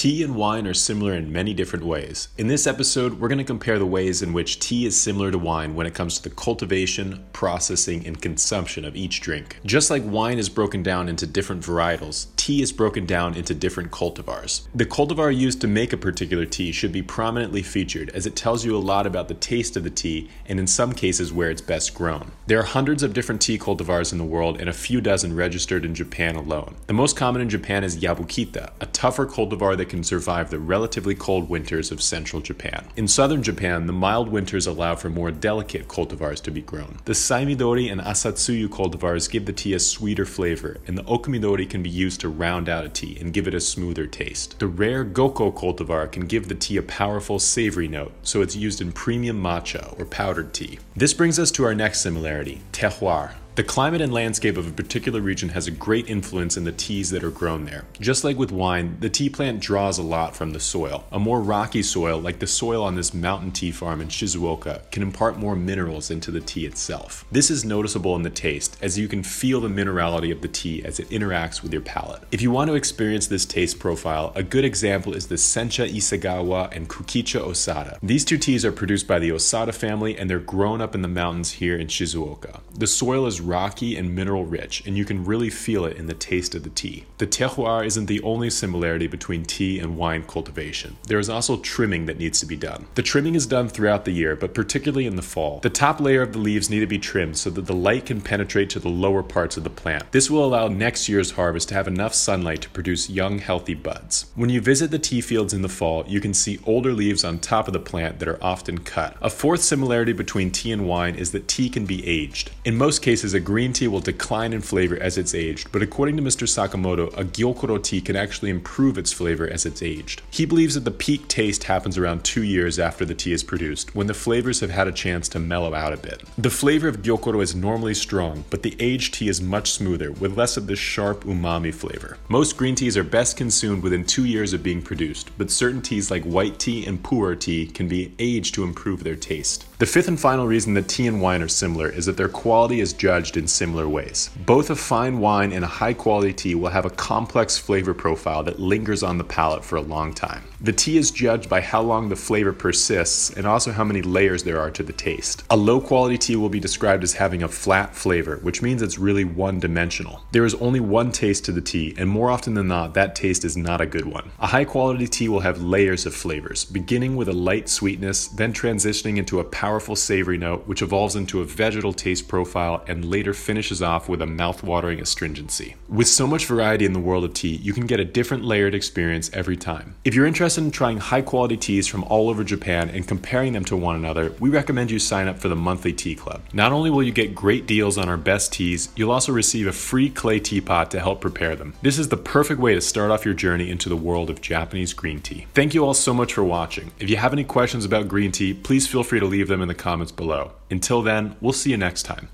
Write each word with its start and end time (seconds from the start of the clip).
Tea 0.00 0.22
and 0.22 0.34
wine 0.34 0.66
are 0.66 0.72
similar 0.72 1.12
in 1.12 1.30
many 1.30 1.52
different 1.52 1.84
ways. 1.84 2.28
In 2.38 2.46
this 2.46 2.66
episode, 2.66 3.20
we're 3.20 3.28
going 3.28 3.36
to 3.36 3.44
compare 3.44 3.78
the 3.78 3.84
ways 3.84 4.22
in 4.22 4.32
which 4.32 4.58
tea 4.58 4.86
is 4.86 4.98
similar 4.98 5.30
to 5.30 5.36
wine 5.36 5.74
when 5.74 5.86
it 5.86 5.92
comes 5.92 6.16
to 6.16 6.26
the 6.26 6.34
cultivation, 6.34 7.22
processing, 7.34 8.06
and 8.06 8.22
consumption 8.22 8.86
of 8.86 8.96
each 8.96 9.20
drink. 9.20 9.58
Just 9.66 9.90
like 9.90 10.02
wine 10.06 10.38
is 10.38 10.48
broken 10.48 10.82
down 10.82 11.10
into 11.10 11.26
different 11.26 11.62
varietals, 11.62 12.34
tea 12.40 12.62
is 12.62 12.72
broken 12.72 13.04
down 13.04 13.34
into 13.34 13.54
different 13.54 13.90
cultivars. 13.90 14.62
The 14.74 14.86
cultivar 14.86 15.30
used 15.36 15.60
to 15.60 15.68
make 15.68 15.92
a 15.92 15.98
particular 15.98 16.46
tea 16.46 16.72
should 16.72 16.90
be 16.90 17.02
prominently 17.02 17.62
featured 17.62 18.08
as 18.10 18.24
it 18.24 18.34
tells 18.34 18.64
you 18.64 18.74
a 18.74 18.78
lot 18.78 19.06
about 19.06 19.28
the 19.28 19.34
taste 19.34 19.76
of 19.76 19.84
the 19.84 19.90
tea 19.90 20.30
and 20.46 20.58
in 20.58 20.66
some 20.66 20.94
cases 20.94 21.34
where 21.34 21.50
it's 21.50 21.60
best 21.60 21.92
grown. 21.92 22.32
There 22.46 22.58
are 22.58 22.62
hundreds 22.62 23.02
of 23.02 23.12
different 23.12 23.42
tea 23.42 23.58
cultivars 23.58 24.10
in 24.10 24.16
the 24.16 24.24
world 24.24 24.58
and 24.58 24.70
a 24.70 24.72
few 24.72 25.02
dozen 25.02 25.36
registered 25.36 25.84
in 25.84 25.94
Japan 25.94 26.34
alone. 26.34 26.76
The 26.86 26.94
most 26.94 27.14
common 27.14 27.42
in 27.42 27.50
Japan 27.50 27.84
is 27.84 27.98
Yabukita, 27.98 28.70
a 28.80 28.86
tougher 28.86 29.26
cultivar 29.26 29.76
that 29.76 29.90
can 29.90 30.02
survive 30.02 30.48
the 30.48 30.58
relatively 30.58 31.14
cold 31.14 31.50
winters 31.50 31.92
of 31.92 32.00
central 32.00 32.40
Japan. 32.40 32.86
In 32.96 33.06
southern 33.06 33.42
Japan, 33.42 33.86
the 33.86 33.92
mild 33.92 34.30
winters 34.30 34.66
allow 34.66 34.94
for 34.94 35.10
more 35.10 35.30
delicate 35.30 35.88
cultivars 35.88 36.40
to 36.44 36.50
be 36.50 36.62
grown. 36.62 37.00
The 37.04 37.12
Saimidori 37.12 37.92
and 37.92 38.00
Asatsuyu 38.00 38.68
cultivars 38.68 39.30
give 39.30 39.44
the 39.44 39.52
tea 39.52 39.74
a 39.74 39.78
sweeter 39.78 40.24
flavor, 40.24 40.78
and 40.86 40.96
the 40.96 41.04
Okumidori 41.04 41.68
can 41.68 41.82
be 41.82 41.90
used 41.90 42.20
to 42.22 42.29
round 42.30 42.68
out 42.68 42.84
a 42.84 42.88
tea 42.88 43.18
and 43.20 43.32
give 43.32 43.46
it 43.46 43.54
a 43.54 43.60
smoother 43.60 44.06
taste. 44.06 44.58
The 44.58 44.66
rare 44.66 45.04
Goko 45.04 45.52
cultivar 45.52 46.10
can 46.10 46.26
give 46.26 46.48
the 46.48 46.54
tea 46.54 46.76
a 46.76 46.82
powerful 46.82 47.38
savory 47.38 47.88
note, 47.88 48.12
so 48.22 48.40
it's 48.40 48.56
used 48.56 48.80
in 48.80 48.92
premium 48.92 49.42
matcha 49.42 49.98
or 49.98 50.04
powdered 50.04 50.54
tea. 50.54 50.78
This 50.96 51.12
brings 51.14 51.38
us 51.38 51.50
to 51.52 51.64
our 51.64 51.74
next 51.74 52.00
similarity, 52.00 52.62
terroir. 52.72 53.32
The 53.56 53.64
climate 53.64 54.00
and 54.00 54.12
landscape 54.12 54.56
of 54.56 54.68
a 54.68 54.72
particular 54.72 55.20
region 55.20 55.48
has 55.50 55.66
a 55.66 55.72
great 55.72 56.08
influence 56.08 56.56
in 56.56 56.62
the 56.62 56.72
teas 56.72 57.10
that 57.10 57.24
are 57.24 57.32
grown 57.32 57.64
there. 57.64 57.84
Just 58.00 58.22
like 58.22 58.38
with 58.38 58.52
wine, 58.52 58.96
the 59.00 59.10
tea 59.10 59.28
plant 59.28 59.60
draws 59.60 59.98
a 59.98 60.04
lot 60.04 60.36
from 60.36 60.52
the 60.52 60.60
soil. 60.60 61.04
A 61.10 61.18
more 61.18 61.40
rocky 61.40 61.82
soil, 61.82 62.20
like 62.20 62.38
the 62.38 62.46
soil 62.46 62.84
on 62.84 62.94
this 62.94 63.12
mountain 63.12 63.50
tea 63.50 63.72
farm 63.72 64.00
in 64.00 64.06
Shizuoka, 64.06 64.88
can 64.92 65.02
impart 65.02 65.36
more 65.36 65.56
minerals 65.56 66.12
into 66.12 66.30
the 66.30 66.40
tea 66.40 66.64
itself. 66.64 67.24
This 67.32 67.50
is 67.50 67.64
noticeable 67.64 68.14
in 68.14 68.22
the 68.22 68.30
taste, 68.30 68.78
as 68.80 68.96
you 68.96 69.08
can 69.08 69.24
feel 69.24 69.60
the 69.60 69.68
minerality 69.68 70.30
of 70.30 70.42
the 70.42 70.48
tea 70.48 70.84
as 70.84 71.00
it 71.00 71.10
interacts 71.10 71.60
with 71.60 71.72
your 71.72 71.82
palate. 71.82 72.22
If 72.30 72.42
you 72.42 72.52
want 72.52 72.70
to 72.70 72.76
experience 72.76 73.26
this 73.26 73.44
taste 73.44 73.80
profile, 73.80 74.32
a 74.36 74.44
good 74.44 74.64
example 74.64 75.12
is 75.12 75.26
the 75.26 75.34
Sencha 75.34 75.92
Isagawa 75.92 76.74
and 76.74 76.88
Kukicha 76.88 77.40
Osada. 77.40 77.98
These 78.00 78.24
two 78.24 78.38
teas 78.38 78.64
are 78.64 78.72
produced 78.72 79.08
by 79.08 79.18
the 79.18 79.30
Osada 79.30 79.74
family 79.74 80.16
and 80.16 80.30
they're 80.30 80.38
grown 80.38 80.80
up 80.80 80.94
in 80.94 81.02
the 81.02 81.08
mountains 81.08 81.52
here 81.54 81.76
in 81.76 81.88
Shizuoka. 81.88 82.60
The 82.78 82.86
soil 82.86 83.26
is 83.26 83.39
rocky 83.40 83.96
and 83.96 84.14
mineral 84.14 84.44
rich, 84.44 84.86
and 84.86 84.96
you 84.96 85.04
can 85.04 85.24
really 85.24 85.50
feel 85.50 85.84
it 85.84 85.96
in 85.96 86.06
the 86.06 86.14
taste 86.14 86.54
of 86.54 86.62
the 86.62 86.70
tea. 86.70 87.04
The 87.18 87.26
terroir 87.26 87.84
isn't 87.84 88.06
the 88.06 88.22
only 88.22 88.50
similarity 88.50 89.06
between 89.06 89.44
tea 89.44 89.78
and 89.78 89.96
wine 89.96 90.24
cultivation. 90.24 90.96
There 91.08 91.18
is 91.18 91.28
also 91.28 91.56
trimming 91.56 92.06
that 92.06 92.18
needs 92.18 92.40
to 92.40 92.46
be 92.46 92.56
done. 92.56 92.86
The 92.94 93.02
trimming 93.02 93.34
is 93.34 93.46
done 93.46 93.68
throughout 93.68 94.04
the 94.04 94.12
year, 94.12 94.36
but 94.36 94.54
particularly 94.54 95.06
in 95.06 95.16
the 95.16 95.22
fall. 95.22 95.60
The 95.60 95.70
top 95.70 96.00
layer 96.00 96.22
of 96.22 96.32
the 96.32 96.38
leaves 96.38 96.70
need 96.70 96.80
to 96.80 96.86
be 96.86 96.98
trimmed 96.98 97.38
so 97.38 97.50
that 97.50 97.66
the 97.66 97.74
light 97.74 98.06
can 98.06 98.20
penetrate 98.20 98.70
to 98.70 98.78
the 98.78 98.88
lower 98.88 99.22
parts 99.22 99.56
of 99.56 99.64
the 99.64 99.70
plant. 99.70 100.12
This 100.12 100.30
will 100.30 100.44
allow 100.44 100.68
next 100.68 101.08
year's 101.08 101.32
harvest 101.32 101.68
to 101.70 101.74
have 101.74 101.88
enough 101.88 102.14
sunlight 102.14 102.62
to 102.62 102.70
produce 102.70 103.10
young, 103.10 103.38
healthy 103.38 103.74
buds. 103.74 104.30
When 104.34 104.50
you 104.50 104.60
visit 104.60 104.90
the 104.90 104.98
tea 104.98 105.20
fields 105.20 105.54
in 105.54 105.62
the 105.62 105.68
fall, 105.68 106.04
you 106.06 106.20
can 106.20 106.34
see 106.34 106.58
older 106.64 106.92
leaves 106.92 107.24
on 107.24 107.38
top 107.38 107.66
of 107.66 107.72
the 107.72 107.80
plant 107.80 108.18
that 108.18 108.28
are 108.28 108.42
often 108.42 108.78
cut. 108.78 109.16
A 109.20 109.30
fourth 109.30 109.62
similarity 109.62 110.12
between 110.12 110.50
tea 110.50 110.72
and 110.72 110.86
wine 110.86 111.14
is 111.14 111.32
that 111.32 111.48
tea 111.48 111.68
can 111.68 111.86
be 111.86 112.06
aged. 112.06 112.50
In 112.64 112.76
most 112.76 113.02
cases, 113.02 113.29
a 113.34 113.40
green 113.40 113.72
tea 113.72 113.88
will 113.88 114.00
decline 114.00 114.52
in 114.52 114.60
flavor 114.60 114.96
as 115.00 115.18
it's 115.18 115.34
aged, 115.34 115.70
but 115.72 115.82
according 115.82 116.16
to 116.16 116.22
Mr. 116.22 116.46
Sakamoto, 116.46 117.08
a 117.18 117.24
Gyokuro 117.24 117.82
tea 117.82 118.00
can 118.00 118.16
actually 118.16 118.50
improve 118.50 118.98
its 118.98 119.12
flavor 119.12 119.48
as 119.48 119.66
it's 119.66 119.82
aged. 119.82 120.22
He 120.30 120.44
believes 120.46 120.74
that 120.74 120.84
the 120.84 120.90
peak 120.90 121.28
taste 121.28 121.64
happens 121.64 121.98
around 121.98 122.24
two 122.24 122.42
years 122.42 122.78
after 122.78 123.04
the 123.04 123.14
tea 123.14 123.32
is 123.32 123.44
produced, 123.44 123.94
when 123.94 124.06
the 124.06 124.14
flavors 124.14 124.60
have 124.60 124.70
had 124.70 124.88
a 124.88 124.92
chance 124.92 125.28
to 125.30 125.38
mellow 125.38 125.74
out 125.74 125.92
a 125.92 125.96
bit. 125.96 126.22
The 126.38 126.50
flavor 126.50 126.88
of 126.88 127.02
Gyokuro 127.02 127.42
is 127.42 127.54
normally 127.54 127.94
strong, 127.94 128.44
but 128.50 128.62
the 128.62 128.76
aged 128.78 129.14
tea 129.14 129.28
is 129.28 129.40
much 129.40 129.70
smoother, 129.70 130.12
with 130.12 130.36
less 130.36 130.56
of 130.56 130.66
the 130.66 130.76
sharp 130.76 131.24
umami 131.24 131.74
flavor. 131.74 132.18
Most 132.28 132.56
green 132.56 132.74
teas 132.74 132.96
are 132.96 133.04
best 133.04 133.36
consumed 133.36 133.82
within 133.82 134.04
two 134.04 134.24
years 134.24 134.52
of 134.52 134.62
being 134.62 134.82
produced, 134.82 135.30
but 135.38 135.50
certain 135.50 135.82
teas 135.82 136.10
like 136.10 136.24
white 136.24 136.58
tea 136.58 136.86
and 136.86 137.02
pu'er 137.02 137.38
tea 137.38 137.66
can 137.66 137.88
be 137.88 138.12
aged 138.18 138.54
to 138.54 138.64
improve 138.64 139.04
their 139.04 139.16
taste. 139.16 139.66
The 139.78 139.86
fifth 139.86 140.08
and 140.08 140.20
final 140.20 140.46
reason 140.46 140.74
that 140.74 140.88
tea 140.88 141.06
and 141.06 141.22
wine 141.22 141.42
are 141.42 141.48
similar 141.48 141.88
is 141.88 142.06
that 142.06 142.16
their 142.16 142.28
quality 142.28 142.80
is 142.80 142.92
judged 143.20 143.36
in 143.36 143.46
similar 143.46 143.86
ways. 143.86 144.30
Both 144.46 144.70
a 144.70 144.74
fine 144.74 145.18
wine 145.18 145.52
and 145.52 145.62
a 145.62 145.68
high 145.68 145.92
quality 145.92 146.32
tea 146.32 146.54
will 146.54 146.70
have 146.70 146.86
a 146.86 146.90
complex 146.90 147.58
flavor 147.58 147.92
profile 147.92 148.42
that 148.44 148.58
lingers 148.58 149.02
on 149.02 149.18
the 149.18 149.24
palate 149.24 149.62
for 149.62 149.76
a 149.76 149.82
long 149.82 150.14
time. 150.14 150.42
The 150.62 150.72
tea 150.72 150.96
is 150.98 151.10
judged 151.10 151.48
by 151.48 151.60
how 151.60 151.80
long 151.82 152.08
the 152.08 152.16
flavor 152.16 152.52
persists 152.52 153.30
and 153.30 153.46
also 153.46 153.72
how 153.72 153.84
many 153.84 154.02
layers 154.02 154.42
there 154.42 154.60
are 154.60 154.70
to 154.72 154.82
the 154.82 154.92
taste. 154.92 155.42
A 155.50 155.56
low 155.56 155.80
quality 155.80 156.18
tea 156.18 156.36
will 156.36 156.50
be 156.50 156.60
described 156.60 157.02
as 157.02 157.14
having 157.14 157.42
a 157.42 157.48
flat 157.48 157.94
flavor, 157.94 158.36
which 158.42 158.60
means 158.60 158.82
it's 158.82 158.98
really 158.98 159.24
one 159.24 159.58
dimensional. 159.58 160.20
There 160.32 160.44
is 160.44 160.54
only 160.56 160.80
one 160.80 161.12
taste 161.12 161.46
to 161.46 161.52
the 161.52 161.62
tea, 161.62 161.94
and 161.96 162.08
more 162.10 162.30
often 162.30 162.54
than 162.54 162.68
not, 162.68 162.92
that 162.94 163.14
taste 163.14 163.44
is 163.44 163.56
not 163.56 163.80
a 163.80 163.86
good 163.86 164.04
one. 164.04 164.30
A 164.38 164.46
high 164.46 164.66
quality 164.66 165.06
tea 165.06 165.28
will 165.28 165.40
have 165.40 165.62
layers 165.62 166.04
of 166.04 166.14
flavors, 166.14 166.64
beginning 166.64 167.16
with 167.16 167.28
a 167.28 167.32
light 167.32 167.68
sweetness, 167.68 168.28
then 168.28 168.52
transitioning 168.52 169.16
into 169.16 169.40
a 169.40 169.44
powerful 169.44 169.96
savory 169.96 170.38
note, 170.38 170.66
which 170.66 170.82
evolves 170.82 171.16
into 171.16 171.40
a 171.40 171.46
vegetal 171.46 171.94
taste 171.94 172.28
profile 172.28 172.84
and 172.86 173.04
later 173.10 173.34
finishes 173.34 173.82
off 173.82 174.08
with 174.08 174.22
a 174.22 174.26
mouth-watering 174.26 175.00
astringency. 175.00 175.74
With 175.88 176.08
so 176.08 176.26
much 176.26 176.46
variety 176.46 176.84
in 176.84 176.92
the 176.92 177.00
world 177.00 177.24
of 177.24 177.34
tea, 177.34 177.56
you 177.56 177.72
can 177.72 177.86
get 177.86 178.00
a 178.00 178.04
different 178.04 178.44
layered 178.44 178.74
experience 178.74 179.30
every 179.34 179.56
time. 179.56 179.96
If 180.04 180.14
you're 180.14 180.26
interested 180.26 180.64
in 180.64 180.70
trying 180.70 180.98
high 180.98 181.22
quality 181.22 181.56
teas 181.56 181.86
from 181.86 182.04
all 182.04 182.30
over 182.30 182.44
Japan 182.44 182.88
and 182.88 183.06
comparing 183.06 183.52
them 183.52 183.64
to 183.66 183.76
one 183.76 183.96
another, 183.96 184.32
we 184.40 184.48
recommend 184.48 184.90
you 184.90 184.98
sign 184.98 185.28
up 185.28 185.38
for 185.38 185.48
the 185.48 185.56
monthly 185.56 185.92
tea 185.92 186.14
club. 186.14 186.42
Not 186.52 186.72
only 186.72 186.90
will 186.90 187.02
you 187.02 187.12
get 187.12 187.34
great 187.34 187.66
deals 187.66 187.98
on 187.98 188.08
our 188.08 188.16
best 188.16 188.52
teas, 188.52 188.90
you'll 188.96 189.10
also 189.10 189.32
receive 189.32 189.66
a 189.66 189.72
free 189.72 190.08
clay 190.08 190.38
teapot 190.38 190.90
to 190.92 191.00
help 191.00 191.20
prepare 191.20 191.56
them. 191.56 191.74
This 191.82 191.98
is 191.98 192.08
the 192.08 192.16
perfect 192.16 192.60
way 192.60 192.74
to 192.74 192.80
start 192.80 193.10
off 193.10 193.24
your 193.24 193.34
journey 193.34 193.70
into 193.70 193.88
the 193.88 193.96
world 193.96 194.30
of 194.30 194.40
Japanese 194.40 194.92
green 194.92 195.20
tea. 195.20 195.46
Thank 195.54 195.74
you 195.74 195.84
all 195.84 195.94
so 195.94 196.14
much 196.14 196.34
for 196.34 196.44
watching. 196.44 196.92
If 196.98 197.10
you 197.10 197.16
have 197.16 197.32
any 197.32 197.44
questions 197.44 197.84
about 197.84 198.06
green 198.06 198.30
tea, 198.30 198.54
please 198.54 198.86
feel 198.86 199.02
free 199.02 199.20
to 199.20 199.26
leave 199.26 199.48
them 199.48 199.62
in 199.62 199.68
the 199.68 199.74
comments 199.74 200.12
below. 200.12 200.52
Until 200.70 201.02
then, 201.02 201.36
we'll 201.40 201.52
see 201.52 201.70
you 201.70 201.76
next 201.76 202.04
time. 202.04 202.28